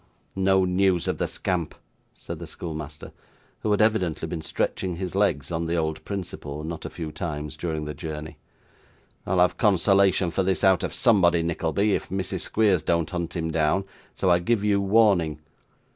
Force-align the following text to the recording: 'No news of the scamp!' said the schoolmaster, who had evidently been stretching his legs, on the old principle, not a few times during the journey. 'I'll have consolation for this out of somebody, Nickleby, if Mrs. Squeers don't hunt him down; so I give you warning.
'No 0.35 0.65
news 0.65 1.07
of 1.07 1.19
the 1.19 1.27
scamp!' 1.27 1.75
said 2.15 2.39
the 2.39 2.47
schoolmaster, 2.47 3.11
who 3.59 3.69
had 3.69 3.83
evidently 3.83 4.27
been 4.27 4.41
stretching 4.41 4.95
his 4.95 5.13
legs, 5.13 5.51
on 5.51 5.65
the 5.65 5.75
old 5.75 6.03
principle, 6.03 6.63
not 6.63 6.85
a 6.85 6.89
few 6.89 7.11
times 7.11 7.55
during 7.55 7.85
the 7.85 7.93
journey. 7.93 8.39
'I'll 9.27 9.37
have 9.41 9.57
consolation 9.57 10.31
for 10.31 10.41
this 10.41 10.63
out 10.63 10.81
of 10.81 10.91
somebody, 10.91 11.43
Nickleby, 11.43 11.93
if 11.93 12.09
Mrs. 12.09 12.41
Squeers 12.41 12.81
don't 12.81 13.11
hunt 13.11 13.35
him 13.35 13.51
down; 13.51 13.85
so 14.15 14.31
I 14.31 14.39
give 14.39 14.63
you 14.63 14.81
warning. 14.81 15.39